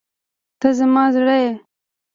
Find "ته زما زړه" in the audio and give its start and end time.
0.59-1.35